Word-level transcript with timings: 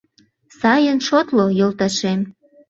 Сайын 0.59 0.99
шотло, 1.07 1.45
йолташем. 1.59 2.19